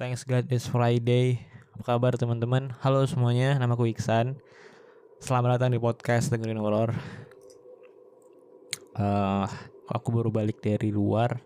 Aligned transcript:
Thanks 0.00 0.24
God 0.24 0.48
it's 0.48 0.64
Friday. 0.64 1.44
Apa 1.76 1.92
kabar 1.92 2.16
teman-teman? 2.16 2.72
Halo 2.80 3.04
semuanya, 3.04 3.60
nama 3.60 3.76
aku 3.76 3.84
Iksan. 3.84 4.32
Selamat 5.20 5.60
datang 5.60 5.76
di 5.76 5.76
podcast 5.76 6.32
dengerin 6.32 6.56
horor. 6.56 6.96
Uh, 8.96 9.44
aku 9.92 10.08
baru 10.08 10.32
balik 10.32 10.64
dari 10.64 10.88
luar. 10.88 11.44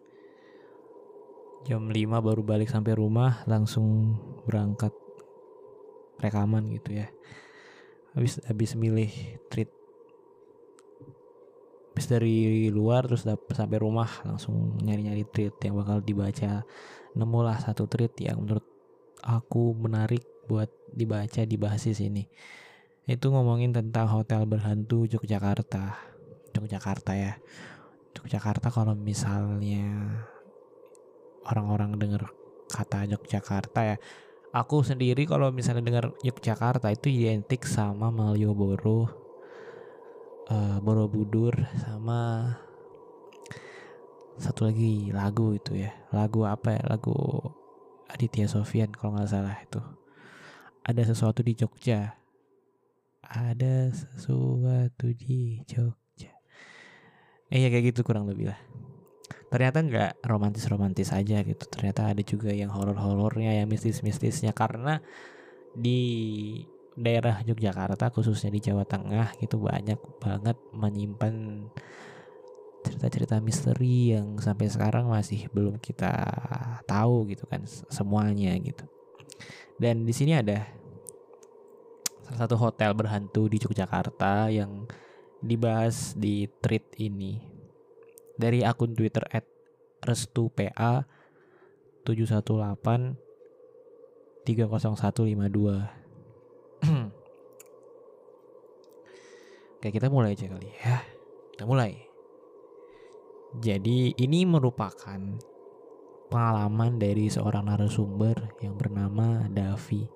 Jam 1.67 1.91
5 1.91 1.99
baru 2.23 2.47
balik 2.47 2.71
sampai 2.71 2.95
rumah, 2.95 3.43
langsung 3.51 4.15
berangkat 4.47 4.95
rekaman 6.23 6.71
gitu 6.79 6.95
ya. 7.03 7.11
Habis 8.15 8.39
habis 8.47 8.79
milih 8.79 9.11
treat 9.51 9.75
habis 11.91 12.07
dari 12.07 12.71
luar 12.71 13.11
terus 13.11 13.27
sampai 13.27 13.79
rumah 13.83 14.07
langsung 14.23 14.79
nyari-nyari 14.79 15.27
treat 15.27 15.59
yang 15.67 15.75
bakal 15.75 15.99
dibaca 15.99 16.63
nemulah 17.15 17.63
satu 17.63 17.87
tweet 17.87 18.15
yang 18.21 18.43
menurut 18.43 18.67
aku 19.23 19.75
menarik 19.75 20.23
buat 20.51 20.69
dibaca 20.93 21.43
dibahas 21.47 21.83
di 21.87 21.95
sini. 21.97 22.23
Itu 23.09 23.33
ngomongin 23.33 23.73
tentang 23.73 24.11
hotel 24.11 24.45
berhantu 24.45 25.09
Yogyakarta. 25.09 25.97
Yogyakarta 26.55 27.13
ya. 27.17 27.39
Yogyakarta 28.15 28.71
kalau 28.71 28.95
misalnya 28.95 30.15
orang-orang 31.49 31.97
dengar 31.99 32.31
kata 32.71 33.05
Yogyakarta 33.07 33.81
ya 33.85 33.97
aku 34.55 34.87
sendiri 34.87 35.27
kalau 35.27 35.51
misalnya 35.51 35.83
dengar 35.83 36.15
Yogyakarta 36.23 36.95
itu 36.95 37.11
identik 37.11 37.67
sama 37.67 38.15
Malioboro 38.15 39.11
uh, 40.49 40.79
Borobudur 40.79 41.59
sama 41.83 42.55
satu 44.39 44.67
lagi 44.67 45.11
lagu 45.15 45.55
itu 45.55 45.79
ya. 45.79 45.93
Lagu 46.11 46.47
apa 46.47 46.75
ya? 46.75 46.83
Lagu 46.87 47.15
Aditya 48.11 48.51
Sofian 48.51 48.91
kalau 48.91 49.17
nggak 49.19 49.31
salah 49.31 49.57
itu. 49.59 49.81
Ada 50.85 51.15
sesuatu 51.15 51.41
di 51.41 51.57
Jogja. 51.57 52.19
Ada 53.25 53.91
sesuatu 53.95 55.11
di 55.17 55.63
Jogja. 55.65 56.33
Eh 57.49 57.59
ya 57.63 57.69
kayak 57.73 57.95
gitu 57.95 58.01
kurang 58.03 58.29
lebih 58.29 58.53
lah. 58.53 58.61
Ternyata 59.49 59.79
nggak 59.87 60.13
romantis 60.27 60.67
romantis 60.67 61.15
aja 61.15 61.41
gitu. 61.41 61.65
Ternyata 61.71 62.11
ada 62.11 62.23
juga 62.27 62.51
yang 62.51 62.75
horor 62.75 62.99
horornya 62.99 63.55
yang 63.55 63.71
mistis 63.71 64.03
mistisnya 64.03 64.51
karena 64.51 64.99
di 65.75 66.03
daerah 66.95 67.43
Yogyakarta 67.43 68.15
khususnya 68.15 68.55
di 68.55 68.63
Jawa 68.63 68.87
Tengah 68.87 69.35
gitu 69.43 69.59
banyak 69.59 69.99
banget 70.23 70.55
menyimpan 70.71 71.67
cerita-cerita 73.05 73.37
misteri 73.45 74.17
yang 74.17 74.41
sampai 74.41 74.65
sekarang 74.73 75.13
masih 75.13 75.45
belum 75.53 75.77
kita 75.77 76.25
tahu 76.89 77.29
gitu 77.29 77.45
kan 77.45 77.61
semuanya 77.93 78.57
gitu. 78.57 78.89
Dan 79.77 80.09
di 80.09 80.15
sini 80.17 80.33
ada 80.33 80.65
salah 82.25 82.49
satu 82.49 82.57
hotel 82.57 82.97
berhantu 82.97 83.53
di 83.53 83.61
Yogyakarta 83.61 84.49
yang 84.49 84.89
dibahas 85.45 86.17
di 86.17 86.49
tweet 86.65 86.97
ini 86.97 87.45
dari 88.41 88.65
akun 88.65 88.97
Twitter 88.97 89.21
@restupa 90.01 91.05
718 92.09 93.21
30152. 94.49 94.49
Oke, 99.77 99.89
kita 99.93 100.09
mulai 100.09 100.33
aja 100.33 100.49
kali 100.49 100.69
ya. 100.81 101.05
Kita 101.53 101.69
mulai. 101.69 102.14
Jadi 103.55 104.11
ini 104.19 104.43
merupakan 104.43 105.21
pengalaman 106.27 106.99
dari 106.99 107.31
seorang 107.31 107.71
narasumber 107.71 108.59
yang 108.59 108.75
bernama 108.75 109.47
Davi. 109.47 110.11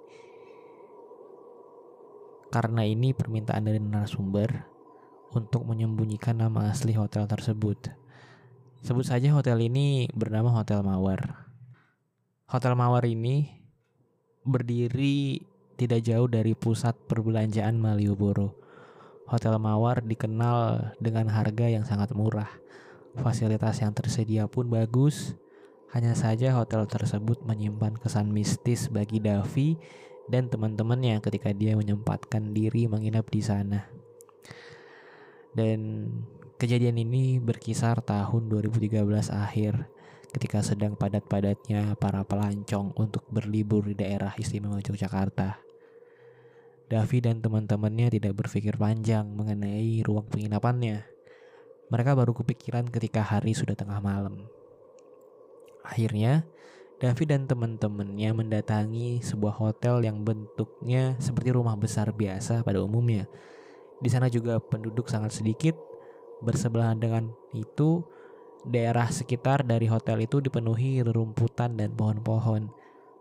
Karena 2.51 2.83
ini 2.83 3.15
permintaan 3.15 3.63
dari 3.63 3.79
narasumber 3.79 4.67
untuk 5.39 5.71
menyembunyikan 5.71 6.35
nama 6.35 6.75
asli 6.75 6.99
hotel 6.99 7.31
tersebut. 7.31 7.95
Sebut 8.83 9.07
saja 9.07 9.31
hotel 9.31 9.63
ini 9.71 10.11
bernama 10.11 10.51
Hotel 10.59 10.83
Mawar. 10.83 11.47
Hotel 12.51 12.75
Mawar 12.75 13.07
ini 13.07 13.55
berdiri 14.43 15.47
tidak 15.79 16.03
jauh 16.03 16.27
dari 16.27 16.59
pusat 16.59 16.99
perbelanjaan 17.07 17.79
Malioboro. 17.79 18.59
Hotel 19.31 19.55
Mawar 19.63 20.03
dikenal 20.03 20.91
dengan 20.99 21.31
harga 21.31 21.71
yang 21.71 21.87
sangat 21.87 22.11
murah 22.19 22.51
Fasilitas 23.19 23.83
yang 23.83 23.91
tersedia 23.91 24.47
pun 24.47 24.71
bagus. 24.71 25.35
Hanya 25.91 26.15
saja 26.15 26.55
hotel 26.55 26.87
tersebut 26.87 27.43
menyimpan 27.43 27.99
kesan 27.99 28.31
mistis 28.31 28.87
bagi 28.93 29.19
Davi 29.19 29.75
dan 30.31 30.47
teman-temannya 30.47 31.19
ketika 31.25 31.51
dia 31.51 31.75
menyempatkan 31.75 32.55
diri 32.55 32.87
menginap 32.87 33.27
di 33.33 33.43
sana. 33.43 33.89
Dan 35.51 36.07
kejadian 36.61 37.01
ini 37.01 37.43
berkisar 37.43 38.05
tahun 38.05 38.47
2013 38.53 39.03
akhir 39.35 39.89
ketika 40.31 40.61
sedang 40.61 40.95
padat-padatnya 40.95 41.97
para 41.97 42.23
pelancong 42.23 42.93
untuk 42.95 43.25
berlibur 43.33 43.83
di 43.89 43.97
daerah 43.97 44.37
istimewa 44.37 44.79
Yogyakarta. 44.79 45.59
Davi 46.89 47.19
dan 47.21 47.41
teman-temannya 47.41 48.13
tidak 48.21 48.37
berpikir 48.37 48.77
panjang 48.77 49.27
mengenai 49.33 50.05
ruang 50.05 50.29
penginapannya 50.29 51.18
mereka 51.89 52.13
baru 52.13 52.37
kepikiran 52.37 52.89
ketika 52.93 53.25
hari 53.25 53.57
sudah 53.57 53.73
tengah 53.73 54.01
malam. 54.01 54.49
Akhirnya, 55.85 56.45
David 56.99 57.31
dan 57.31 57.43
teman-temannya 57.47 58.31
mendatangi 58.35 59.23
sebuah 59.23 59.55
hotel 59.57 60.03
yang 60.03 60.27
bentuknya 60.27 61.15
seperti 61.23 61.55
rumah 61.55 61.79
besar 61.79 62.11
biasa 62.11 62.67
pada 62.67 62.83
umumnya. 62.83 63.31
Di 64.03 64.11
sana 64.11 64.27
juga 64.27 64.59
penduduk 64.59 65.07
sangat 65.07 65.33
sedikit. 65.33 65.79
Bersebelahan 66.43 66.99
dengan 66.99 67.35
itu, 67.55 68.03
daerah 68.67 69.09
sekitar 69.11 69.63
dari 69.63 69.87
hotel 69.87 70.23
itu 70.23 70.43
dipenuhi 70.43 71.03
rerumputan 71.03 71.79
dan 71.79 71.95
pohon-pohon. 71.95 72.71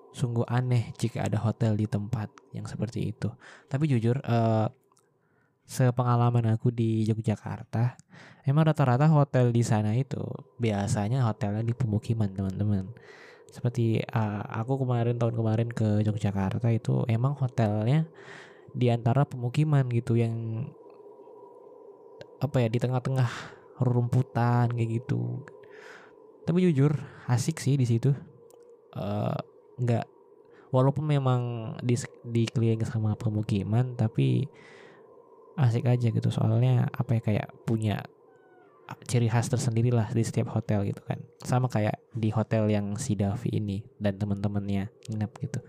Sungguh 0.10 0.46
aneh 0.50 0.94
jika 0.98 1.30
ada 1.30 1.38
hotel 1.38 1.78
di 1.78 1.86
tempat 1.86 2.34
yang 2.58 2.66
seperti 2.66 3.14
itu. 3.14 3.30
Tapi 3.70 3.86
jujur, 3.86 4.18
uh, 4.26 4.70
sepengalaman 5.68 6.56
aku 6.56 6.72
di 6.72 7.04
Yogyakarta, 7.04 8.00
emang 8.48 8.72
rata-rata 8.72 9.12
hotel 9.12 9.52
di 9.52 9.60
sana 9.68 9.92
itu 9.92 10.24
biasanya 10.56 11.28
hotelnya 11.28 11.62
di 11.62 11.76
pemukiman 11.76 12.32
teman-teman. 12.32 12.88
Seperti 13.52 14.00
uh, 14.00 14.44
aku 14.48 14.88
kemarin 14.88 15.20
tahun 15.20 15.36
kemarin 15.36 15.70
ke 15.70 16.08
Yogyakarta 16.08 16.72
itu 16.72 17.04
emang 17.12 17.36
hotelnya 17.36 18.08
di 18.72 18.88
antara 18.88 19.28
pemukiman 19.28 19.84
gitu 19.92 20.16
yang 20.16 20.64
apa 22.40 22.64
ya 22.64 22.72
di 22.72 22.80
tengah-tengah 22.80 23.28
rumputan 23.84 24.72
kayak 24.72 25.04
gitu. 25.04 25.44
Tapi 26.48 26.64
jujur 26.64 26.96
asik 27.28 27.60
sih 27.60 27.76
di 27.76 27.84
situ. 27.84 28.16
Uh, 28.96 29.36
nggak 29.84 30.08
walaupun 30.72 31.06
memang 31.06 31.42
di 31.84 32.00
dikelilingi 32.24 32.88
sama 32.88 33.14
pemukiman 33.20 33.94
tapi 33.94 34.48
asik 35.58 35.90
aja 35.90 36.08
gitu. 36.14 36.30
Soalnya 36.30 36.88
apa 36.94 37.18
ya 37.18 37.22
kayak 37.22 37.48
punya 37.66 38.06
ciri 39.04 39.28
khas 39.28 39.52
tersendiri 39.52 39.92
lah 39.92 40.08
di 40.14 40.24
setiap 40.24 40.54
hotel 40.56 40.88
gitu 40.88 41.04
kan. 41.04 41.20
Sama 41.44 41.68
kayak 41.68 42.00
di 42.16 42.32
hotel 42.32 42.72
yang 42.72 42.96
si 42.96 43.18
Davi 43.20 43.52
ini 43.52 43.84
dan 44.00 44.16
teman-temannya 44.16 44.88
nginep 45.12 45.32
gitu. 45.44 45.60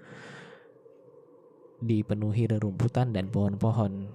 Dipenuhi 1.83 2.47
rerumputan 2.47 3.11
dan 3.11 3.33
pohon-pohon. 3.33 4.07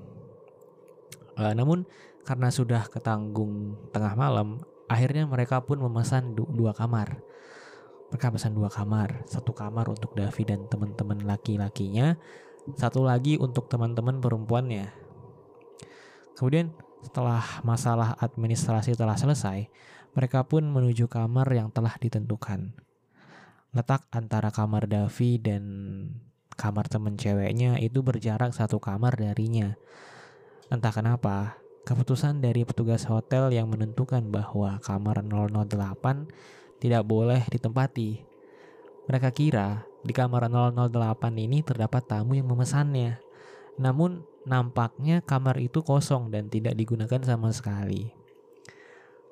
Uh, 1.33 1.53
namun 1.57 1.83
karena 2.23 2.53
sudah 2.53 2.87
ketanggung 2.87 3.75
tengah 3.89 4.13
malam 4.13 4.61
akhirnya 4.87 5.25
mereka 5.25 5.59
pun 5.65 5.81
memesan 5.81 6.37
du 6.37 6.47
dua 6.47 6.71
kamar. 6.71 7.19
Mereka 8.13 8.29
pesan 8.29 8.53
dua 8.53 8.69
kamar. 8.69 9.25
Satu 9.25 9.57
kamar 9.57 9.89
untuk 9.89 10.13
Davi 10.13 10.45
dan 10.45 10.69
teman-teman 10.69 11.25
laki-lakinya. 11.25 12.13
Satu 12.77 13.03
lagi 13.03 13.35
untuk 13.41 13.67
teman-teman 13.67 14.23
perempuannya 14.23 15.02
Kemudian 16.33 16.73
setelah 17.03 17.43
masalah 17.61 18.15
administrasi 18.17 18.95
telah 18.95 19.19
selesai, 19.19 19.67
mereka 20.13 20.45
pun 20.45 20.63
menuju 20.65 21.11
kamar 21.11 21.49
yang 21.51 21.69
telah 21.73 21.93
ditentukan. 21.99 22.73
Letak 23.73 24.05
antara 24.13 24.53
kamar 24.53 24.85
Davi 24.85 25.41
dan 25.41 25.63
kamar 26.53 26.85
temen 26.85 27.17
ceweknya 27.17 27.81
itu 27.81 28.05
berjarak 28.05 28.53
satu 28.53 28.77
kamar 28.77 29.17
darinya. 29.17 29.73
Entah 30.69 30.93
kenapa, 30.93 31.57
keputusan 31.83 32.39
dari 32.39 32.63
petugas 32.63 33.03
hotel 33.09 33.51
yang 33.51 33.67
menentukan 33.67 34.23
bahwa 34.29 34.79
kamar 34.79 35.25
008 35.25 36.79
tidak 36.79 37.03
boleh 37.03 37.41
ditempati. 37.49 38.23
Mereka 39.09 39.29
kira 39.35 39.83
di 40.05 40.15
kamar 40.15 40.47
008 40.47 40.87
ini 41.35 41.59
terdapat 41.65 42.07
tamu 42.07 42.39
yang 42.39 42.47
memesannya. 42.47 43.19
Namun 43.75 44.23
nampaknya 44.43 45.23
kamar 45.23 45.59
itu 45.59 45.83
kosong 45.83 46.31
dan 46.31 46.51
tidak 46.51 46.75
digunakan 46.75 47.19
sama 47.23 47.51
sekali. 47.55 48.11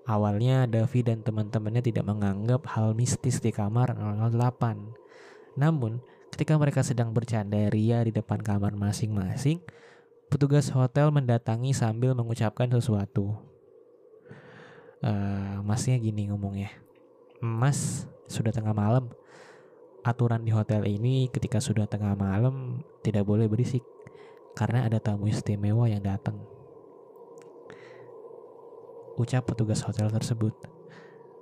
Awalnya 0.07 0.65
Davi 0.65 1.05
dan 1.05 1.21
teman-temannya 1.21 1.83
tidak 1.85 2.03
menganggap 2.09 2.65
hal 2.73 2.97
mistis 2.97 3.37
di 3.37 3.53
kamar 3.53 3.93
008. 3.95 5.61
Namun, 5.61 6.01
ketika 6.33 6.57
mereka 6.57 6.81
sedang 6.81 7.13
bercanda 7.13 7.69
ria 7.69 8.01
di 8.01 8.09
depan 8.09 8.41
kamar 8.41 8.73
masing-masing, 8.73 9.61
petugas 10.31 10.73
hotel 10.73 11.13
mendatangi 11.13 11.75
sambil 11.75 12.17
mengucapkan 12.17 12.71
sesuatu. 12.71 13.37
Uh, 15.01 15.61
masnya 15.65 15.97
gini 15.97 16.29
ngomongnya, 16.29 16.73
Mas, 17.41 18.09
sudah 18.25 18.49
tengah 18.49 18.73
malam. 18.73 19.09
Aturan 20.01 20.41
di 20.41 20.49
hotel 20.49 20.89
ini 20.89 21.29
ketika 21.29 21.61
sudah 21.61 21.85
tengah 21.85 22.17
malam 22.17 22.81
tidak 23.05 23.21
boleh 23.21 23.45
berisik 23.45 23.85
karena 24.53 24.87
ada 24.87 24.99
tamu 24.99 25.27
istimewa 25.27 25.87
yang 25.87 26.03
datang. 26.03 26.37
Ucap 29.19 29.47
petugas 29.47 29.83
hotel 29.83 30.07
tersebut. 30.09 30.55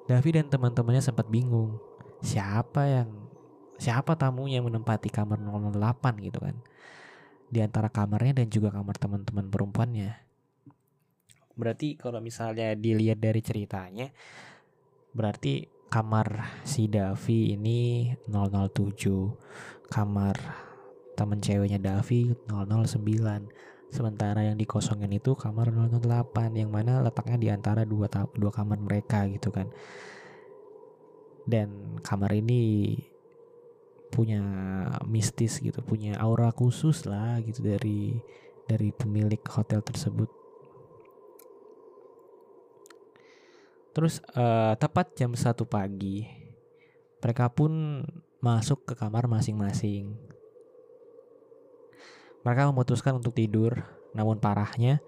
Davi 0.10 0.30
dan 0.34 0.50
teman-temannya 0.50 1.06
sempat 1.06 1.30
bingung. 1.30 1.78
Siapa 2.26 2.84
yang 2.90 3.10
siapa 3.80 4.18
tamunya 4.18 4.60
yang 4.60 4.68
menempati 4.68 5.08
kamar 5.14 5.38
008 5.40 6.26
gitu 6.26 6.40
kan. 6.42 6.58
Di 7.50 7.62
antara 7.62 7.90
kamarnya 7.90 8.44
dan 8.44 8.48
juga 8.50 8.74
kamar 8.74 8.98
teman-teman 8.98 9.48
perempuannya. 9.48 10.12
Berarti 11.54 12.00
kalau 12.00 12.24
misalnya 12.24 12.74
dilihat 12.74 13.20
dari 13.20 13.42
ceritanya 13.44 14.08
berarti 15.10 15.66
kamar 15.90 16.62
si 16.62 16.86
Davi 16.86 17.58
ini 17.58 18.14
007 18.30 19.90
kamar 19.90 20.69
temen 21.20 21.44
ceweknya 21.44 21.84
Davi 21.84 22.32
009 22.48 23.92
sementara 23.92 24.46
yang 24.46 24.56
dikosongin 24.56 25.12
itu 25.12 25.36
kamar 25.36 25.74
008 25.74 26.56
yang 26.56 26.70
mana 26.72 27.04
letaknya 27.04 27.38
di 27.42 27.50
antara 27.52 27.84
dua 27.84 28.08
dua 28.32 28.52
kamar 28.56 28.80
mereka 28.80 29.28
gitu 29.28 29.52
kan. 29.52 29.68
Dan 31.44 32.00
kamar 32.00 32.32
ini 32.40 32.96
punya 34.10 34.42
mistis 35.06 35.62
gitu 35.62 35.86
punya 35.86 36.18
aura 36.18 36.50
khusus 36.50 37.06
lah 37.06 37.38
gitu 37.46 37.62
dari 37.62 38.18
dari 38.70 38.94
pemilik 38.94 39.42
hotel 39.50 39.82
tersebut. 39.82 40.30
Terus 43.90 44.22
uh, 44.38 44.78
tepat 44.78 45.18
jam 45.18 45.34
satu 45.34 45.66
pagi, 45.66 46.30
mereka 47.20 47.50
pun 47.50 48.06
masuk 48.40 48.86
ke 48.86 48.94
kamar 48.94 49.26
masing-masing. 49.26 50.14
Mereka 52.48 52.72
memutuskan 52.72 53.20
untuk 53.20 53.36
tidur, 53.36 53.84
namun 54.16 54.40
parahnya, 54.40 55.04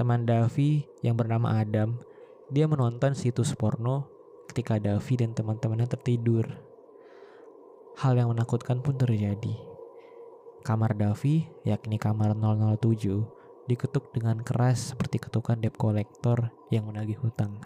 teman 0.00 0.24
Davi 0.24 0.88
yang 1.04 1.12
bernama 1.12 1.60
Adam, 1.60 2.00
dia 2.48 2.64
menonton 2.64 3.12
situs 3.12 3.52
porno 3.52 4.08
ketika 4.48 4.80
Davi 4.80 5.14
dan 5.20 5.36
teman-temannya 5.36 5.86
tertidur. 5.86 6.48
Hal 8.00 8.16
yang 8.16 8.32
menakutkan 8.32 8.80
pun 8.80 8.96
terjadi. 8.96 9.54
Kamar 10.64 10.96
Davi, 10.96 11.44
yakni 11.68 12.00
kamar 12.00 12.32
007, 12.32 13.28
diketuk 13.68 14.10
dengan 14.16 14.40
keras 14.40 14.96
seperti 14.96 15.20
ketukan 15.20 15.60
debt 15.60 15.76
collector 15.76 16.48
yang 16.72 16.88
menagih 16.88 17.20
hutang. 17.20 17.60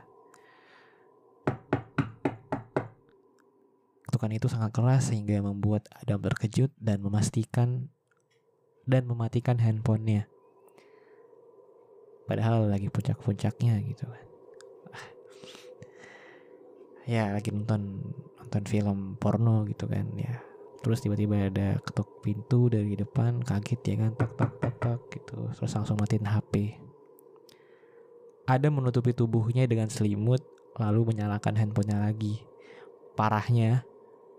Ketukan 4.10 4.30
itu 4.34 4.46
sangat 4.50 4.74
keras 4.74 5.10
sehingga 5.10 5.38
membuat 5.38 5.86
Adam 6.02 6.18
terkejut 6.22 6.74
dan 6.78 6.98
memastikan 7.00 7.93
dan 8.84 9.08
mematikan 9.08 9.56
handphonenya. 9.60 10.28
Padahal 12.24 12.68
lagi 12.68 12.88
puncak-puncaknya 12.88 13.80
gitu 13.84 14.08
kan. 14.08 14.26
Ya 17.04 17.36
lagi 17.36 17.52
nonton 17.52 18.00
nonton 18.40 18.64
film 18.64 19.20
porno 19.20 19.68
gitu 19.68 19.84
kan 19.84 20.08
ya. 20.16 20.40
Terus 20.80 21.00
tiba-tiba 21.00 21.48
ada 21.48 21.80
ketuk 21.80 22.20
pintu 22.20 22.68
dari 22.68 22.92
depan, 22.96 23.40
kaget 23.40 23.80
ya 23.84 23.94
kan, 24.04 24.12
tak 24.16 24.36
tak 24.36 24.52
tak 24.60 24.74
tak 24.80 25.00
gitu. 25.12 25.48
Terus 25.52 25.72
langsung 25.72 25.96
matiin 25.96 26.28
HP. 26.28 26.76
Ada 28.44 28.68
menutupi 28.68 29.16
tubuhnya 29.16 29.64
dengan 29.64 29.88
selimut 29.88 30.44
lalu 30.76 31.12
menyalakan 31.12 31.56
handphonenya 31.56 32.04
lagi. 32.04 32.44
Parahnya, 33.16 33.84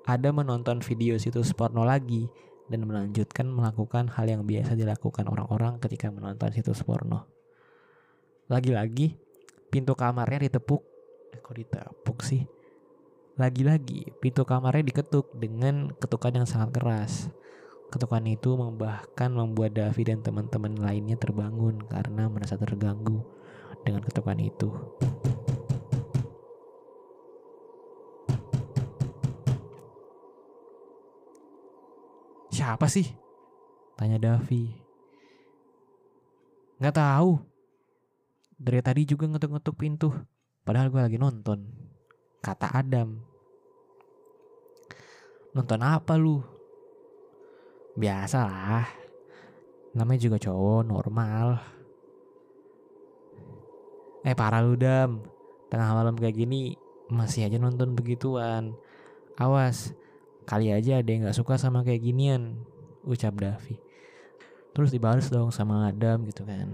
ada 0.06 0.30
menonton 0.30 0.86
video 0.86 1.18
situs 1.18 1.50
porno 1.58 1.82
lagi 1.82 2.30
dan 2.66 2.86
melanjutkan 2.86 3.46
melakukan 3.46 4.10
hal 4.10 4.26
yang 4.26 4.42
biasa 4.42 4.74
dilakukan 4.74 5.30
orang-orang 5.30 5.78
ketika 5.78 6.10
menonton 6.10 6.50
situs 6.50 6.82
porno. 6.82 7.30
Lagi-lagi, 8.50 9.18
pintu 9.70 9.94
kamarnya 9.98 10.50
ditepuk. 10.50 10.82
Eh, 11.34 11.40
kok 11.42 11.58
ditepuk 11.58 12.22
sih? 12.26 12.46
Lagi-lagi, 13.36 14.16
pintu 14.24 14.48
kamarnya 14.48 14.86
diketuk 14.86 15.34
dengan 15.36 15.92
ketukan 15.98 16.42
yang 16.42 16.48
sangat 16.48 16.72
keras. 16.74 17.30
Ketukan 17.94 18.26
itu 18.26 18.58
bahkan 18.76 19.30
membuat 19.30 19.78
Davi 19.78 20.02
dan 20.08 20.26
teman-teman 20.26 20.74
lainnya 20.78 21.20
terbangun 21.20 21.86
karena 21.86 22.26
merasa 22.32 22.58
terganggu 22.58 23.22
dengan 23.86 24.02
ketukan 24.02 24.40
itu. 24.42 24.70
Siapa 32.66 32.90
sih? 32.90 33.06
Tanya 33.94 34.18
Davi. 34.18 34.74
Gak 36.82 36.98
tahu. 36.98 37.38
Dari 38.58 38.82
tadi 38.82 39.06
juga 39.06 39.30
ngetuk-ngetuk 39.30 39.78
pintu. 39.78 40.10
Padahal 40.66 40.90
gue 40.90 40.98
lagi 40.98 41.22
nonton. 41.22 41.62
Kata 42.42 42.74
Adam. 42.74 43.22
Nonton 45.54 45.78
apa 45.78 46.18
lu? 46.18 46.42
Biasalah. 48.02 48.90
Namanya 49.94 50.26
juga 50.26 50.42
cowok 50.42 50.90
normal. 50.90 51.62
Eh 54.26 54.34
parah 54.34 54.66
lu 54.66 54.74
Dam. 54.74 55.22
Tengah 55.70 55.94
malam 55.94 56.18
kayak 56.18 56.34
gini 56.34 56.74
masih 57.14 57.46
aja 57.46 57.62
nonton 57.62 57.94
begituan. 57.94 58.74
Awas, 59.38 59.94
Kali 60.46 60.70
aja 60.70 61.02
ada 61.02 61.10
yang 61.10 61.26
gak 61.26 61.38
suka 61.38 61.58
sama 61.58 61.82
kayak 61.82 62.06
ginian, 62.06 62.62
ucap 63.02 63.34
Davi. 63.34 63.82
Terus 64.78 64.94
dibalas 64.94 65.26
dong 65.34 65.50
sama 65.50 65.90
Adam 65.90 66.22
gitu 66.30 66.46
kan. 66.46 66.70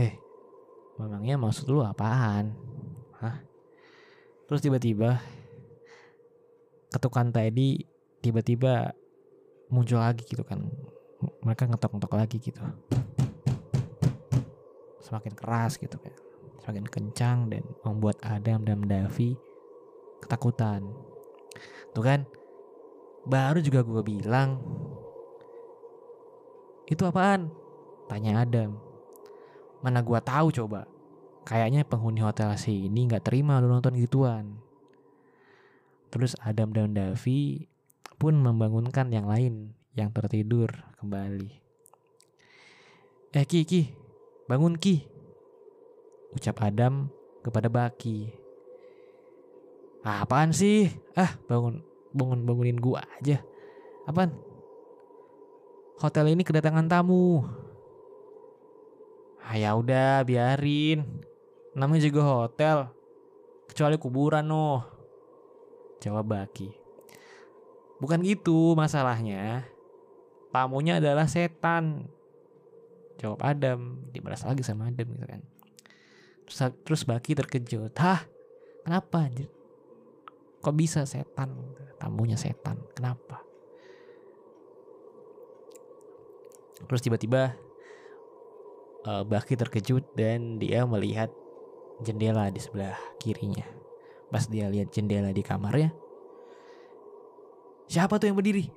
Eh, 0.00 0.16
memangnya 0.96 1.36
maksud 1.36 1.68
lu 1.68 1.84
apaan? 1.84 2.56
Hah? 3.20 3.44
Terus 4.48 4.64
tiba-tiba 4.64 5.20
ketukan 6.92 7.28
tadi 7.32 7.84
tiba-tiba 8.24 8.96
muncul 9.68 10.00
lagi 10.00 10.24
gitu 10.24 10.44
kan. 10.44 10.64
Mereka 11.44 11.68
ngetok-ngetok 11.68 12.12
lagi 12.16 12.36
gitu. 12.40 12.60
Semakin 15.04 15.32
keras 15.36 15.76
gitu 15.76 16.00
kan. 16.00 16.14
Semakin 16.64 16.86
kencang 16.88 17.38
dan 17.52 17.66
membuat 17.82 18.16
Adam 18.22 18.64
dan 18.64 18.86
Davi 18.86 19.34
ketakutan. 20.22 21.11
Tuh 21.92 22.04
kan, 22.04 22.24
baru 23.28 23.60
juga 23.60 23.84
gue 23.84 24.00
bilang. 24.00 24.56
Itu 26.88 27.04
apaan? 27.04 27.52
Tanya 28.08 28.44
Adam. 28.44 28.76
Mana 29.84 30.00
gue 30.00 30.20
tahu 30.24 30.48
coba. 30.52 30.88
Kayaknya 31.42 31.82
penghuni 31.84 32.22
hotel 32.22 32.54
sini 32.54 33.10
nggak 33.10 33.26
terima 33.26 33.58
lu 33.58 33.68
nonton 33.68 33.98
gituan. 33.98 34.56
Terus 36.12 36.36
Adam 36.44 36.70
dan 36.70 36.94
Davi 36.94 37.66
pun 38.20 38.38
membangunkan 38.38 39.10
yang 39.10 39.26
lain 39.26 39.74
yang 39.96 40.12
tertidur 40.14 40.70
kembali. 41.00 41.50
Eh 43.32 43.44
Ki, 43.48 43.64
Ki, 43.64 43.90
bangun 44.46 44.76
Ki. 44.76 45.08
Ucap 46.32 46.60
Adam 46.64 47.08
kepada 47.42 47.68
Baki 47.68 48.41
Ah, 50.02 50.26
apaan 50.26 50.50
sih? 50.50 50.90
Ah, 51.14 51.38
bangun 51.46 51.78
bangun 52.10 52.42
bangunin 52.42 52.78
gua 52.78 53.06
aja. 53.18 53.38
Apaan? 54.04 54.34
Hotel 56.02 56.34
ini 56.34 56.42
kedatangan 56.42 56.90
tamu. 56.90 57.46
Ah, 59.38 59.54
ya 59.54 59.78
udah, 59.78 60.26
biarin. 60.26 61.06
Namanya 61.78 62.02
juga 62.02 62.22
hotel. 62.26 62.90
Kecuali 63.70 63.94
kuburan 63.96 64.42
noh. 64.42 64.82
Jawab 66.02 66.34
Baki. 66.34 66.74
Bukan 68.02 68.26
gitu 68.26 68.74
masalahnya. 68.74 69.62
Tamunya 70.50 70.98
adalah 70.98 71.30
setan. 71.30 72.10
Jawab 73.22 73.38
Adam. 73.46 74.02
Dibalas 74.10 74.42
lagi 74.42 74.66
sama 74.66 74.90
Adam 74.90 75.06
gitu 75.06 75.26
kan. 75.30 75.40
Terus, 76.50 76.58
terus 76.82 77.02
Baki 77.06 77.38
terkejut. 77.38 77.94
Hah? 78.02 78.26
Kenapa 78.82 79.30
anjir? 79.30 79.61
Kok 80.62 80.74
bisa 80.78 81.02
setan? 81.04 81.52
Tamunya 81.98 82.38
setan. 82.38 82.78
Kenapa? 82.94 83.42
Terus 86.82 87.02
tiba-tiba 87.02 87.54
uh, 89.06 89.22
Baki 89.22 89.54
terkejut 89.58 90.14
dan 90.18 90.58
dia 90.62 90.82
melihat 90.86 91.30
jendela 92.02 92.50
di 92.50 92.58
sebelah 92.62 92.98
kirinya. 93.22 93.66
Pas 94.30 94.48
dia 94.48 94.66
lihat 94.72 94.90
jendela 94.90 95.30
di 95.30 95.44
kamarnya, 95.44 95.92
Siapa 97.92 98.16
tuh 98.16 98.32
yang 98.32 98.40
berdiri? 98.40 98.72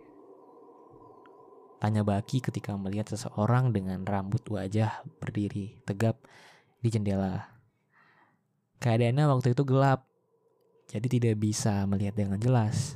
Tanya 1.79 2.03
Baki 2.03 2.43
ketika 2.43 2.75
melihat 2.75 3.15
seseorang 3.15 3.71
dengan 3.71 4.03
rambut 4.03 4.43
wajah 4.51 5.07
berdiri 5.23 5.79
tegap 5.87 6.19
di 6.83 6.91
jendela. 6.91 7.47
Keadaannya 8.83 9.23
waktu 9.31 9.55
itu 9.55 9.63
gelap, 9.63 10.03
jadi 10.85 11.07
tidak 11.09 11.35
bisa 11.41 11.83
melihat 11.89 12.13
dengan 12.13 12.37
jelas. 12.37 12.95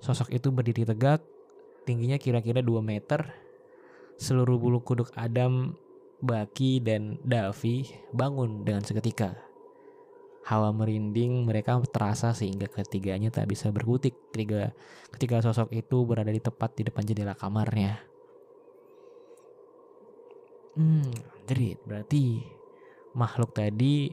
Sosok 0.00 0.30
itu 0.36 0.52
berdiri 0.52 0.84
tegak, 0.84 1.24
tingginya 1.88 2.20
kira-kira 2.20 2.60
2 2.60 2.84
meter. 2.84 3.32
Seluruh 4.16 4.56
bulu 4.56 4.80
kuduk 4.80 5.12
Adam, 5.16 5.76
Baki, 6.20 6.80
dan 6.80 7.20
Davi 7.24 7.84
bangun 8.12 8.64
dengan 8.64 8.84
seketika. 8.84 9.36
Hawa 10.46 10.70
merinding 10.70 11.42
mereka 11.42 11.82
terasa 11.90 12.30
sehingga 12.30 12.70
ketiganya 12.70 13.34
tak 13.34 13.50
bisa 13.50 13.74
berkutik 13.74 14.14
ketika, 14.30 14.70
ketika 15.10 15.42
sosok 15.42 15.74
itu 15.74 16.06
berada 16.06 16.30
di 16.30 16.38
tepat 16.38 16.78
di 16.78 16.86
depan 16.86 17.02
jendela 17.02 17.34
kamarnya. 17.34 17.98
Hmm, 20.78 21.08
jadi 21.48 21.74
berarti 21.82 22.44
makhluk 23.16 23.56
tadi 23.56 24.12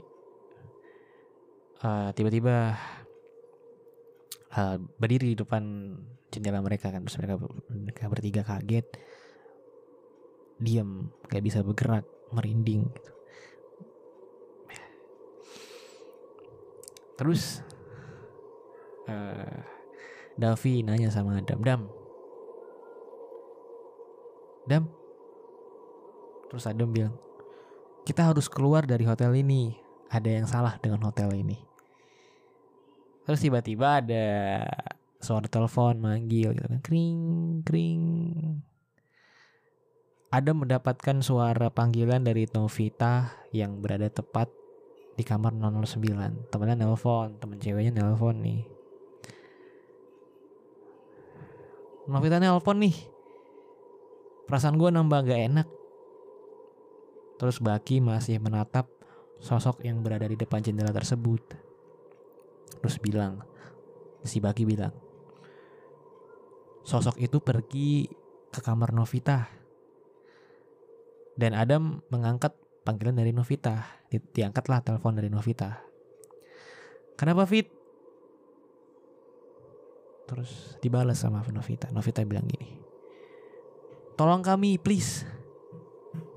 uh, 1.83 2.09
tiba-tiba 2.15 2.73
uh, 4.57 4.77
berdiri 4.97 5.35
di 5.35 5.37
depan 5.37 5.93
jendela 6.33 6.63
mereka 6.65 6.89
kan 6.89 7.05
terus 7.05 7.19
mereka, 7.21 7.35
mereka 7.69 8.03
bertiga 8.09 8.41
kaget 8.41 8.87
diam 10.57 11.11
kayak 11.29 11.45
bisa 11.45 11.59
bergerak 11.61 12.07
merinding 12.33 12.89
gitu 12.89 13.13
Terus 17.13 17.61
uh, 19.05 19.57
Davi 20.33 20.81
nanya 20.81 21.13
sama 21.13 21.37
Adam, 21.37 21.61
Dam, 21.61 21.81
Dam. 24.65 24.83
Terus 26.49 26.65
Adam 26.65 26.89
bilang, 26.89 27.15
kita 28.05 28.27
harus 28.33 28.49
keluar 28.49 28.85
dari 28.85 29.05
hotel 29.05 29.33
ini. 29.37 29.77
Ada 30.13 30.29
yang 30.29 30.45
salah 30.45 30.77
dengan 30.77 31.01
hotel 31.09 31.33
ini. 31.33 31.57
Terus 33.23 33.39
tiba-tiba 33.39 34.03
ada 34.03 34.25
suara 35.23 35.47
telepon 35.47 35.95
manggil 36.03 36.51
gitu 36.51 36.67
kan, 36.67 36.81
kring 36.83 37.19
kring. 37.63 38.01
Adam 40.33 40.65
mendapatkan 40.65 41.23
suara 41.23 41.71
panggilan 41.71 42.25
dari 42.25 42.43
Novita 42.51 43.31
yang 43.55 43.79
berada 43.79 44.09
tepat 44.11 44.51
di 45.13 45.21
kamar 45.21 45.53
009 45.53 46.49
temennya 46.49 46.73
nelpon 46.73 47.37
temen 47.37 47.61
ceweknya 47.61 48.01
nelpon 48.01 48.41
nih. 48.41 48.65
Novita 52.09 52.41
nelpon 52.41 52.83
nih. 52.83 52.95
Perasaan 54.49 54.75
gue 54.75 54.89
nambah 54.91 55.23
gak 55.23 55.41
enak. 55.53 55.67
Terus 57.39 57.63
Baki 57.63 58.03
masih 58.03 58.43
menatap 58.43 58.91
sosok 59.39 59.87
yang 59.87 60.03
berada 60.03 60.27
di 60.27 60.35
depan 60.35 60.59
jendela 60.59 60.91
tersebut 60.91 61.72
terus 62.79 62.97
bilang 63.01 63.43
si 64.23 64.39
Baki 64.39 64.63
bilang 64.63 64.93
sosok 66.83 67.19
itu 67.19 67.39
pergi 67.39 68.07
ke 68.53 68.59
kamar 68.59 68.91
Novita 68.91 69.63
dan 71.33 71.57
Adam 71.57 72.01
mengangkat 72.13 72.53
panggilan 72.85 73.17
dari 73.17 73.33
Novita. 73.33 74.05
Di, 74.11 74.21
diangkatlah 74.21 74.85
telepon 74.85 75.17
dari 75.17 75.31
Novita. 75.31 75.81
Kenapa 77.17 77.49
Fit? 77.49 77.65
Terus 80.29 80.77
dibalas 80.83 81.17
sama 81.17 81.41
Novita. 81.49 81.89
Novita 81.89 82.21
bilang 82.21 82.45
gini. 82.45 82.77
Tolong 84.13 84.45
kami 84.45 84.77
please. 84.77 85.25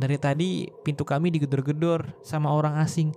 Dari 0.01 0.17
tadi 0.17 0.65
pintu 0.81 1.05
kami 1.05 1.29
digedor-gedor 1.29 2.17
sama 2.25 2.49
orang 2.49 2.81
asing. 2.81 3.13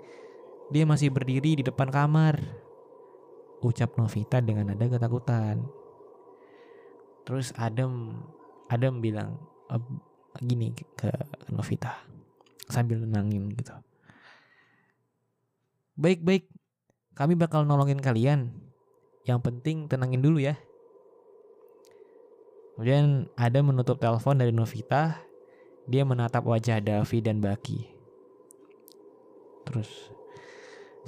Dia 0.70 0.84
masih 0.84 1.08
berdiri 1.08 1.60
di 1.60 1.64
depan 1.64 1.88
kamar. 1.88 2.44
Ucap 3.60 3.96
Novita 4.00 4.40
dengan 4.40 4.72
nada 4.72 4.86
ketakutan. 4.88 5.68
Terus 7.28 7.52
Adam 7.60 8.24
Adam 8.72 9.04
bilang 9.04 9.38
gini 10.40 10.72
ke 10.96 11.12
Novita 11.52 12.06
sambil 12.70 13.02
nenangin 13.02 13.50
gitu. 13.54 13.74
Baik-baik, 16.00 16.48
kami 17.18 17.36
bakal 17.36 17.68
nolongin 17.68 18.00
kalian. 18.00 18.56
Yang 19.28 19.40
penting 19.52 19.92
tenangin 19.92 20.24
dulu 20.24 20.40
ya. 20.40 20.56
Kemudian 22.80 23.28
ada 23.36 23.60
menutup 23.60 24.00
telepon 24.00 24.40
dari 24.40 24.56
Novita. 24.56 25.20
Dia 25.90 26.08
menatap 26.08 26.48
wajah 26.48 26.80
Davi 26.80 27.20
dan 27.20 27.44
Baki. 27.44 27.92
Terus 29.68 30.14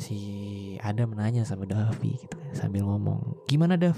si 0.02 0.20
ada 0.82 1.06
menanya 1.06 1.46
sama 1.46 1.70
Davi 1.70 2.18
gitu 2.18 2.38
sambil 2.58 2.90
ngomong, 2.90 3.46
"Gimana 3.46 3.78
Dav?" 3.78 3.98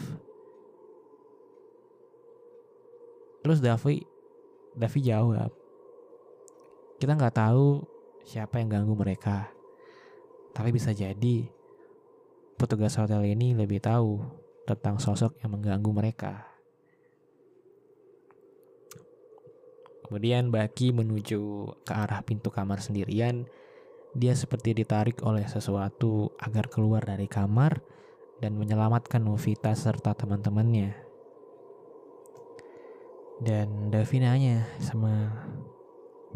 Terus 3.43 3.63
Davi 3.63 4.03
Davi 4.74 5.00
jawab, 5.05 5.51
kita 7.00 7.13
nggak 7.13 7.38
tahu 7.38 7.86
siapa 8.27 8.60
yang 8.60 8.74
ganggu 8.74 8.98
mereka. 8.98 9.53
Tapi 10.51 10.74
bisa 10.74 10.91
jadi 10.91 11.45
petugas 12.57 12.98
hotel 12.98 13.22
ini 13.25 13.53
lebih 13.53 13.77
tahu 13.83 14.17
tentang 14.63 14.98
sosok 14.98 15.38
yang 15.43 15.53
mengganggu 15.53 15.91
mereka. 15.93 16.53
Kemudian 20.07 20.53
Baki 20.53 20.93
menuju 20.93 21.41
ke 21.83 21.93
arah 21.93 22.22
pintu 22.22 22.53
kamar 22.53 22.79
sendirian. 22.79 23.50
Dia 24.13 24.38
seperti 24.38 24.77
ditarik 24.77 25.25
oleh 25.25 25.50
sesuatu 25.50 26.38
agar 26.38 26.70
keluar 26.70 27.01
dari 27.01 27.25
kamar 27.25 27.82
dan 28.38 28.53
menyelamatkan 28.53 29.25
Novita 29.25 29.74
serta 29.74 30.13
teman-temannya. 30.13 30.93
Dan 33.41 33.89
Davi 33.89 34.17
nanya 34.22 34.70
sama 34.77 35.34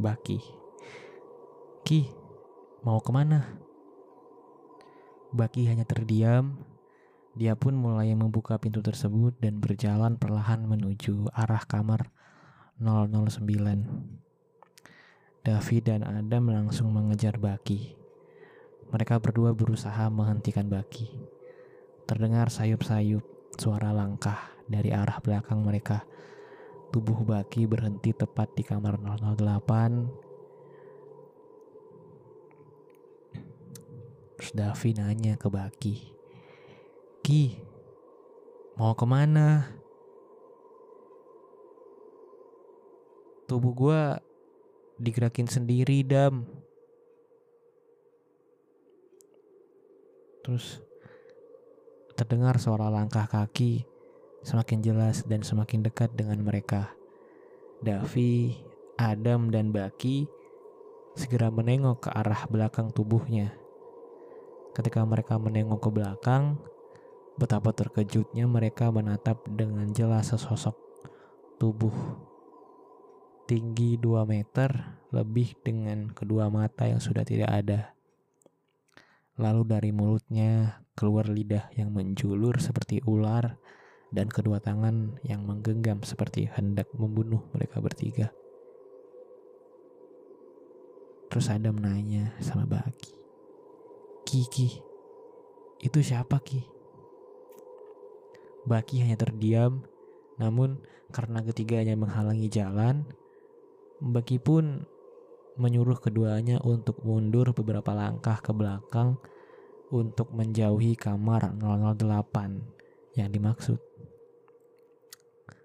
Baki. 0.02 0.42
Ki, 1.86 2.10
mau 2.82 2.98
ke 2.98 3.14
mana? 3.14 3.46
Baki 5.30 5.70
hanya 5.70 5.86
terdiam. 5.86 6.58
Dia 7.38 7.54
pun 7.54 7.78
mulai 7.78 8.10
membuka 8.18 8.58
pintu 8.58 8.82
tersebut 8.82 9.38
dan 9.38 9.62
berjalan 9.62 10.18
perlahan 10.18 10.66
menuju 10.66 11.30
arah 11.38 11.62
kamar 11.70 12.10
009. 12.82 14.27
David 15.48 15.88
dan 15.88 16.04
Adam 16.04 16.52
langsung 16.52 16.92
mengejar 16.92 17.40
Baki. 17.40 17.96
Mereka 18.92 19.24
berdua 19.24 19.56
berusaha 19.56 20.12
menghentikan 20.12 20.68
Baki. 20.68 21.08
Terdengar 22.04 22.52
sayup-sayup 22.52 23.24
suara 23.56 23.96
langkah 23.96 24.52
dari 24.68 24.92
arah 24.92 25.24
belakang 25.24 25.64
mereka 25.64 26.04
Tubuh 26.88 27.20
Baki 27.20 27.68
berhenti 27.68 28.16
tepat 28.16 28.56
di 28.56 28.64
kamar 28.64 28.96
008. 29.04 30.08
Terus 34.40 34.52
Davi 34.56 34.96
nanya 34.96 35.36
ke 35.36 35.52
Baki. 35.52 35.96
Ki, 37.20 37.60
mau 38.80 38.96
ke 38.96 39.04
mana? 39.04 39.68
Tubuh 43.52 43.76
gue 43.76 44.02
digerakin 44.98 45.46
sendiri, 45.46 46.02
Dam. 46.06 46.46
Terus 50.42 50.82
terdengar 52.18 52.58
suara 52.58 52.90
langkah 52.90 53.30
kaki 53.30 53.86
semakin 54.42 54.80
jelas 54.82 55.22
dan 55.28 55.46
semakin 55.46 55.86
dekat 55.86 56.14
dengan 56.18 56.42
mereka. 56.42 56.94
Davi, 57.84 58.58
Adam, 58.98 59.54
dan 59.54 59.70
Baki 59.70 60.26
segera 61.14 61.54
menengok 61.54 62.08
ke 62.08 62.10
arah 62.10 62.48
belakang 62.50 62.90
tubuhnya. 62.90 63.54
Ketika 64.74 65.06
mereka 65.06 65.38
menengok 65.38 65.90
ke 65.90 65.90
belakang, 65.94 66.58
betapa 67.38 67.70
terkejutnya 67.74 68.50
mereka 68.50 68.90
menatap 68.90 69.46
dengan 69.46 69.90
jelas 69.94 70.34
sesosok 70.34 70.74
tubuh 71.62 71.94
tinggi 73.48 73.96
2 73.96 74.28
meter 74.28 75.00
lebih 75.16 75.56
dengan 75.64 76.12
kedua 76.12 76.52
mata 76.52 76.84
yang 76.84 77.00
sudah 77.00 77.24
tidak 77.24 77.48
ada. 77.48 77.96
Lalu 79.40 79.62
dari 79.64 79.92
mulutnya 79.96 80.84
keluar 81.00 81.32
lidah 81.32 81.72
yang 81.80 81.96
menjulur 81.96 82.60
seperti 82.60 83.00
ular 83.08 83.56
dan 84.12 84.28
kedua 84.28 84.60
tangan 84.60 85.16
yang 85.24 85.48
menggenggam 85.48 86.04
seperti 86.04 86.52
hendak 86.52 86.92
membunuh 86.92 87.40
mereka 87.56 87.80
bertiga. 87.80 88.36
Terus 91.32 91.48
Adam 91.48 91.80
nanya 91.80 92.36
sama 92.44 92.68
Baki. 92.68 93.16
Kiki, 94.28 94.70
itu 95.80 96.00
siapa 96.04 96.44
Ki? 96.44 96.64
Baki 98.68 99.00
hanya 99.00 99.16
terdiam, 99.16 99.88
namun 100.36 100.84
karena 101.16 101.40
ketiganya 101.40 101.96
menghalangi 101.96 102.52
jalan, 102.52 103.08
Baki 103.98 104.38
pun 104.38 104.86
menyuruh 105.58 105.98
keduanya 105.98 106.62
untuk 106.62 107.02
mundur 107.02 107.50
beberapa 107.58 107.98
langkah 107.98 108.38
ke 108.38 108.54
belakang 108.54 109.18
untuk 109.90 110.30
menjauhi 110.36 110.94
kamar 110.94 111.58
008 111.58 113.18
yang 113.18 113.30
dimaksud. 113.34 113.82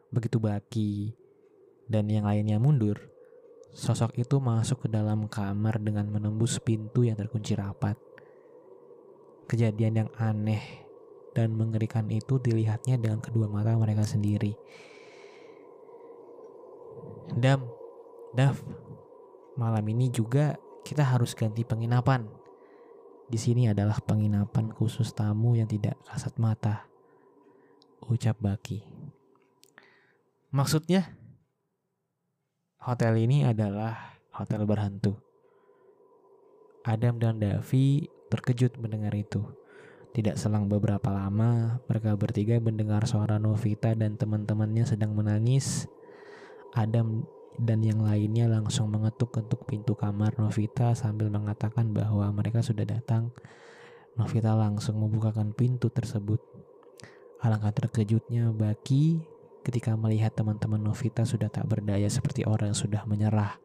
Begitu 0.08 0.36
Baki 0.40 1.12
dan 1.92 2.08
yang 2.08 2.24
lainnya 2.24 2.56
mundur, 2.56 2.96
sosok 3.76 4.16
itu 4.16 4.40
masuk 4.40 4.84
ke 4.84 4.88
dalam 4.88 5.28
kamar 5.28 5.76
dengan 5.76 6.08
menembus 6.08 6.56
pintu 6.56 7.04
yang 7.04 7.20
terkunci 7.20 7.52
rapat. 7.52 8.00
Kejadian 9.44 10.06
yang 10.06 10.10
aneh 10.16 10.88
dan 11.36 11.52
mengerikan 11.52 12.08
itu 12.08 12.40
dilihatnya 12.40 12.96
dengan 12.96 13.20
kedua 13.20 13.48
mata 13.48 13.76
mereka 13.76 14.08
sendiri. 14.08 14.56
Dam, 17.36 17.64
Dav, 18.32 18.56
malam 19.60 19.84
ini 19.92 20.08
juga 20.08 20.56
kita 20.88 21.04
harus 21.04 21.36
ganti 21.36 21.68
penginapan. 21.68 22.24
Di 23.28 23.36
sini 23.36 23.68
adalah 23.68 24.00
penginapan 24.00 24.72
khusus 24.72 25.12
tamu 25.12 25.52
yang 25.52 25.68
tidak 25.68 26.00
kasat 26.08 26.32
mata. 26.40 26.88
Ucap 28.08 28.40
Baki. 28.40 28.80
Maksudnya, 30.48 31.12
hotel 32.80 33.20
ini 33.20 33.44
adalah 33.44 34.16
hotel 34.32 34.64
berhantu. 34.64 35.20
Adam 36.88 37.20
dan 37.20 37.36
Davi 37.36 38.08
terkejut 38.32 38.80
mendengar 38.80 39.12
itu. 39.12 39.44
Tidak 40.16 40.40
selang 40.40 40.72
beberapa 40.72 41.12
lama, 41.12 41.80
mereka 41.84 42.16
bertiga 42.16 42.56
mendengar 42.60 43.04
suara 43.04 43.36
Novita 43.36 43.92
dan 43.92 44.16
teman-temannya 44.16 44.88
sedang 44.88 45.12
menangis. 45.12 45.84
Adam 46.72 47.28
dan 47.60 47.84
yang 47.84 48.00
lainnya 48.00 48.48
langsung 48.48 48.88
mengetuk-ketuk 48.88 49.68
pintu 49.68 49.92
kamar 49.92 50.32
Novita 50.40 50.96
sambil 50.96 51.28
mengatakan 51.28 51.92
bahwa 51.92 52.24
mereka 52.32 52.64
sudah 52.64 52.88
datang. 52.88 53.34
Novita 54.16 54.52
langsung 54.56 55.00
membukakan 55.00 55.52
pintu 55.52 55.88
tersebut. 55.88 56.40
Alangkah 57.40 57.72
terkejutnya 57.72 58.52
Baki 58.52 59.20
ketika 59.64 59.96
melihat 59.96 60.32
teman-teman 60.32 60.80
Novita 60.80 61.24
sudah 61.24 61.48
tak 61.48 61.68
berdaya 61.68 62.08
seperti 62.08 62.44
orang 62.48 62.72
yang 62.72 62.80
sudah 62.80 63.02
menyerah. 63.04 63.56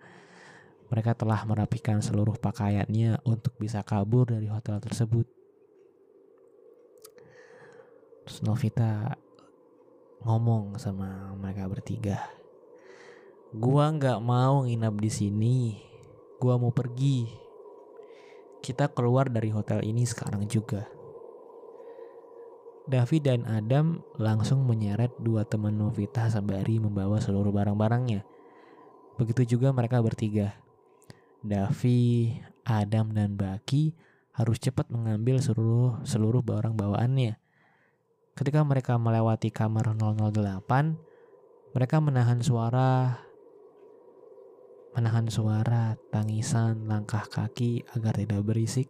Mereka 0.87 1.19
telah 1.19 1.43
merapikan 1.43 1.99
seluruh 1.99 2.39
pakaiannya 2.39 3.19
untuk 3.27 3.59
bisa 3.59 3.83
kabur 3.83 4.31
dari 4.31 4.47
hotel 4.47 4.79
tersebut. 4.79 5.27
Terus 8.23 8.39
Novita 8.43 9.15
ngomong 10.23 10.79
sama 10.79 11.35
mereka 11.35 11.67
bertiga. 11.67 12.36
Gua 13.55 13.87
nggak 13.95 14.19
mau 14.19 14.67
nginap 14.67 14.99
di 14.99 15.07
sini. 15.07 15.79
Gua 16.35 16.59
mau 16.59 16.75
pergi. 16.75 17.23
Kita 18.59 18.91
keluar 18.91 19.31
dari 19.31 19.47
hotel 19.55 19.87
ini 19.87 20.03
sekarang 20.03 20.43
juga. 20.51 20.83
David 22.87 23.21
dan 23.23 23.41
Adam 23.47 24.03
langsung 24.19 24.67
menyeret 24.67 25.15
dua 25.19 25.47
teman 25.47 25.75
Novita 25.75 26.27
sembari 26.27 26.79
membawa 26.79 27.23
seluruh 27.23 27.51
barang-barangnya. 27.55 28.23
Begitu 29.15 29.55
juga 29.55 29.71
mereka 29.71 30.03
bertiga. 30.03 30.55
Davi, 31.39 32.35
Adam, 32.67 33.15
dan 33.15 33.35
Baki 33.35 33.95
harus 34.35 34.59
cepat 34.59 34.91
mengambil 34.91 35.39
seluruh 35.39 36.03
seluruh 36.03 36.43
barang 36.43 36.75
bawaannya. 36.75 37.39
Ketika 38.35 38.63
mereka 38.63 38.95
melewati 38.99 39.51
kamar 39.51 39.95
008, 39.95 41.75
mereka 41.75 41.97
menahan 41.99 42.39
suara 42.39 43.26
menahan 44.97 45.29
suara, 45.29 45.93
tangisan, 46.09 46.89
langkah 46.89 47.21
kaki 47.29 47.85
agar 47.93 48.17
tidak 48.17 48.41
berisik 48.41 48.89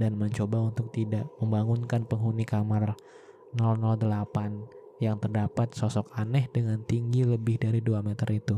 dan 0.00 0.16
mencoba 0.16 0.72
untuk 0.72 0.88
tidak 0.88 1.28
membangunkan 1.36 2.08
penghuni 2.08 2.48
kamar 2.48 2.96
008 3.52 5.04
yang 5.04 5.20
terdapat 5.20 5.68
sosok 5.76 6.08
aneh 6.16 6.48
dengan 6.48 6.80
tinggi 6.88 7.28
lebih 7.28 7.60
dari 7.60 7.84
2 7.84 8.00
meter 8.00 8.24
itu. 8.32 8.56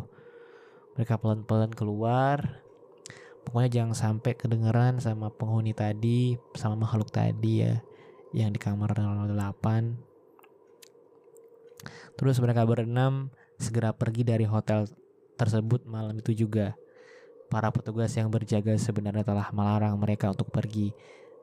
Mereka 0.94 1.18
pelan-pelan 1.18 1.74
keluar. 1.74 2.62
Pokoknya 3.42 3.82
jangan 3.82 3.94
sampai 3.98 4.38
kedengeran 4.38 5.02
sama 5.02 5.34
penghuni 5.34 5.74
tadi, 5.74 6.38
sama 6.54 6.86
makhluk 6.86 7.10
tadi 7.10 7.66
ya, 7.66 7.82
yang 8.30 8.54
di 8.54 8.62
kamar 8.62 8.94
008. 8.94 9.98
Terus 12.14 12.38
mereka 12.38 12.62
berenam 12.62 13.34
segera 13.58 13.90
pergi 13.90 14.22
dari 14.22 14.46
hotel 14.46 14.86
tersebut 15.36 15.84
malam 15.84 16.16
itu 16.18 16.32
juga. 16.32 16.74
Para 17.46 17.70
petugas 17.70 18.10
yang 18.18 18.26
berjaga 18.26 18.74
sebenarnya 18.74 19.22
telah 19.22 19.48
melarang 19.54 19.94
mereka 20.00 20.34
untuk 20.34 20.50
pergi. 20.50 20.90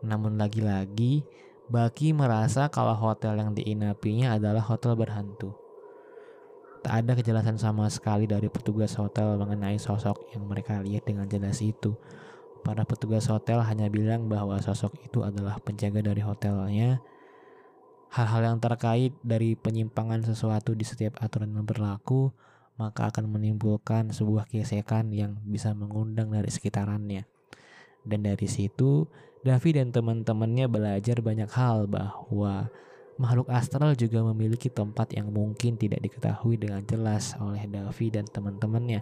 Namun 0.04 0.36
lagi-lagi, 0.36 1.24
Baki 1.64 2.12
merasa 2.12 2.68
kalau 2.68 2.92
hotel 2.92 3.40
yang 3.40 3.56
diinapinya 3.56 4.36
adalah 4.36 4.60
hotel 4.60 5.00
berhantu. 5.00 5.56
Tak 6.84 7.00
ada 7.00 7.16
kejelasan 7.16 7.56
sama 7.56 7.88
sekali 7.88 8.28
dari 8.28 8.52
petugas 8.52 9.00
hotel 9.00 9.40
mengenai 9.40 9.80
sosok 9.80 10.36
yang 10.36 10.44
mereka 10.44 10.84
lihat 10.84 11.08
dengan 11.08 11.24
jelas 11.32 11.64
itu. 11.64 11.96
Para 12.68 12.84
petugas 12.84 13.32
hotel 13.32 13.64
hanya 13.64 13.88
bilang 13.88 14.28
bahwa 14.28 14.60
sosok 14.60 14.92
itu 15.08 15.24
adalah 15.24 15.56
penjaga 15.64 16.04
dari 16.04 16.20
hotelnya. 16.20 17.00
Hal-hal 18.12 18.44
yang 18.44 18.60
terkait 18.60 19.16
dari 19.24 19.56
penyimpangan 19.56 20.20
sesuatu 20.28 20.76
di 20.76 20.84
setiap 20.84 21.24
aturan 21.24 21.56
yang 21.56 21.64
berlaku 21.64 22.36
maka 22.78 23.14
akan 23.14 23.30
menimbulkan 23.30 24.10
sebuah 24.10 24.50
gesekan 24.50 25.14
yang 25.14 25.38
bisa 25.46 25.72
mengundang 25.78 26.34
dari 26.34 26.50
sekitarannya. 26.50 27.24
Dan 28.04 28.20
dari 28.26 28.48
situ, 28.50 29.08
Davi 29.44 29.70
dan 29.76 29.92
teman-temannya 29.92 30.66
belajar 30.68 31.20
banyak 31.24 31.52
hal 31.52 31.88
bahwa 31.88 32.68
makhluk 33.16 33.48
astral 33.54 33.94
juga 33.96 34.26
memiliki 34.26 34.68
tempat 34.68 35.14
yang 35.14 35.30
mungkin 35.30 35.78
tidak 35.78 36.02
diketahui 36.02 36.58
dengan 36.58 36.84
jelas 36.84 37.38
oleh 37.40 37.64
Davi 37.70 38.08
dan 38.12 38.26
teman-temannya. 38.28 39.00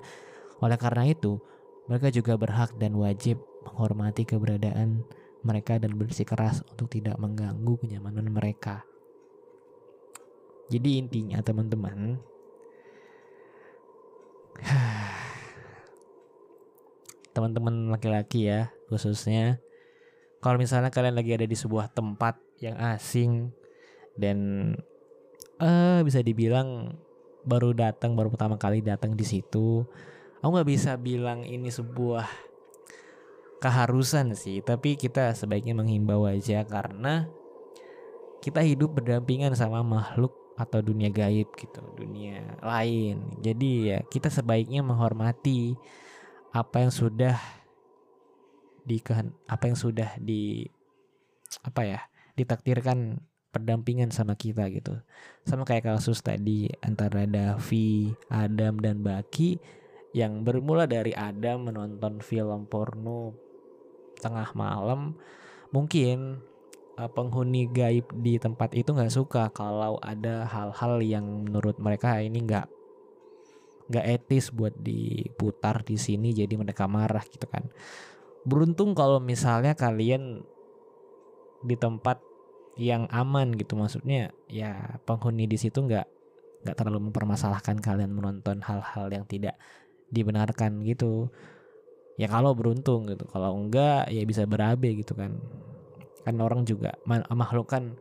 Oleh 0.62 0.78
karena 0.78 1.10
itu, 1.10 1.42
mereka 1.90 2.14
juga 2.14 2.38
berhak 2.38 2.78
dan 2.78 2.94
wajib 3.00 3.42
menghormati 3.66 4.26
keberadaan 4.28 5.02
mereka 5.42 5.82
dan 5.82 5.98
bersikeras 5.98 6.62
untuk 6.70 6.94
tidak 6.94 7.18
mengganggu 7.18 7.74
kenyamanan 7.82 8.30
mereka. 8.30 8.86
Jadi 10.70 11.02
intinya 11.02 11.42
teman-teman, 11.42 12.22
teman-teman 17.36 17.94
laki-laki 17.94 18.50
ya 18.50 18.72
khususnya. 18.88 19.60
Kalau 20.42 20.58
misalnya 20.58 20.90
kalian 20.90 21.14
lagi 21.14 21.38
ada 21.38 21.46
di 21.46 21.54
sebuah 21.54 21.94
tempat 21.94 22.42
yang 22.58 22.74
asing 22.98 23.54
dan 24.18 24.74
uh, 25.62 26.02
bisa 26.02 26.26
dibilang 26.26 26.98
baru 27.46 27.78
datang 27.78 28.18
baru 28.18 28.34
pertama 28.34 28.58
kali 28.58 28.82
datang 28.86 29.18
di 29.18 29.26
situ 29.26 29.86
aku 30.42 30.50
nggak 30.58 30.70
bisa 30.70 30.98
bilang 30.98 31.46
ini 31.46 31.70
sebuah 31.70 32.26
keharusan 33.62 34.34
sih. 34.34 34.66
Tapi 34.66 34.98
kita 34.98 35.38
sebaiknya 35.38 35.78
menghimbau 35.78 36.26
aja 36.26 36.66
karena 36.66 37.30
kita 38.42 38.66
hidup 38.66 38.98
berdampingan 38.98 39.54
sama 39.54 39.86
makhluk 39.86 40.34
atau 40.60 40.80
dunia 40.84 41.10
gaib 41.10 41.50
gitu, 41.56 41.82
dunia 41.96 42.60
lain. 42.62 43.40
Jadi 43.40 43.96
ya 43.96 44.00
kita 44.08 44.28
sebaiknya 44.28 44.84
menghormati 44.84 45.76
apa 46.52 46.84
yang 46.84 46.92
sudah 46.92 47.40
di 48.84 48.98
apa 49.48 49.64
yang 49.70 49.78
sudah 49.78 50.18
di 50.20 50.68
apa 51.64 51.82
ya 51.86 52.00
ditakdirkan 52.36 53.22
pendampingan 53.52 54.10
sama 54.10 54.40
kita 54.40 54.68
gitu. 54.72 54.96
Sama 55.44 55.68
kayak 55.68 55.92
kasus 55.92 56.24
tadi 56.24 56.72
antara 56.80 57.28
Davi, 57.28 58.16
Adam 58.32 58.80
dan 58.80 59.04
Baki 59.04 59.60
yang 60.12 60.44
bermula 60.44 60.88
dari 60.88 61.16
Adam 61.16 61.72
menonton 61.72 62.20
film 62.20 62.68
porno 62.68 63.36
tengah 64.20 64.52
malam 64.56 65.16
mungkin 65.72 66.44
penghuni 66.96 67.72
gaib 67.72 68.12
di 68.20 68.38
tempat 68.38 68.76
itu 68.76 68.92
nggak 68.92 69.14
suka 69.14 69.50
kalau 69.56 69.98
ada 70.04 70.46
hal-hal 70.46 71.00
yang 71.02 71.48
menurut 71.48 71.80
mereka 71.80 72.20
ini 72.20 72.44
nggak 72.44 72.68
nggak 73.92 74.06
etis 74.08 74.56
buat 74.56 74.72
diputar 74.80 75.84
di 75.84 76.00
sini 76.00 76.32
jadi 76.32 76.52
mereka 76.56 76.88
marah 76.88 77.24
gitu 77.28 77.48
kan. 77.48 77.68
Beruntung 78.48 78.96
kalau 78.96 79.20
misalnya 79.20 79.76
kalian 79.76 80.44
di 81.62 81.76
tempat 81.78 82.24
yang 82.80 83.06
aman 83.12 83.54
gitu 83.54 83.76
maksudnya 83.76 84.32
ya 84.48 84.98
penghuni 85.04 85.46
di 85.46 85.60
situ 85.60 85.84
nggak 85.84 86.08
nggak 86.64 86.76
terlalu 86.78 87.12
mempermasalahkan 87.12 87.84
kalian 87.84 88.16
menonton 88.16 88.64
hal-hal 88.64 89.12
yang 89.12 89.26
tidak 89.28 89.60
dibenarkan 90.12 90.84
gitu. 90.88 91.28
Ya 92.20 92.28
kalau 92.30 92.54
beruntung 92.54 93.10
gitu 93.10 93.26
kalau 93.28 93.56
enggak 93.58 94.08
ya 94.12 94.24
bisa 94.28 94.46
berabe 94.46 94.94
gitu 94.94 95.16
kan 95.18 95.42
kan 96.22 96.36
orang 96.42 96.66
juga 96.66 96.96
makhluk 97.08 97.68
kan 97.70 97.98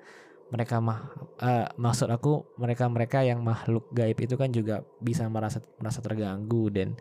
mereka 0.50 0.82
mah 0.82 1.14
uh, 1.38 1.66
maksud 1.78 2.10
aku 2.10 2.58
mereka-mereka 2.58 3.22
yang 3.22 3.40
makhluk 3.40 3.86
gaib 3.94 4.18
itu 4.18 4.34
kan 4.34 4.50
juga 4.50 4.82
bisa 4.98 5.24
merasa 5.30 5.62
merasa 5.78 6.02
terganggu 6.02 6.68
dan 6.74 6.98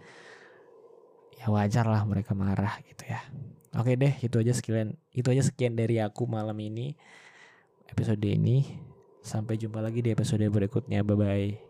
ya 1.34 1.50
wajar 1.50 1.90
lah 1.90 2.06
mereka 2.06 2.38
marah 2.38 2.78
gitu 2.86 3.10
ya. 3.10 3.20
Oke 3.78 3.98
deh, 3.98 4.14
itu 4.22 4.36
aja 4.38 4.54
sekian 4.54 4.98
itu 5.14 5.30
aja 5.30 5.46
sekian 5.46 5.74
dari 5.78 5.98
aku 6.02 6.30
malam 6.30 6.58
ini 6.62 6.94
episode 7.90 8.22
ini. 8.22 8.66
Sampai 9.20 9.58
jumpa 9.58 9.82
lagi 9.82 10.06
di 10.06 10.14
episode 10.14 10.46
berikutnya. 10.46 11.02
Bye 11.02 11.18
bye. 11.18 11.69